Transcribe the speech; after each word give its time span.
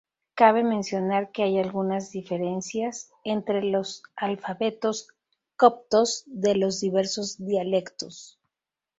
Cabe 0.33 0.63
mencionar 0.63 1.31
que 1.31 1.43
hay 1.43 1.59
algunas 1.59 2.09
diferencias 2.09 3.11
entre 3.23 3.61
los 3.63 4.01
alfabetos 4.15 5.09
coptos 5.57 6.23
de 6.25 6.55
los 6.55 6.81
diversos 6.81 7.37
dialectos. 7.37 8.39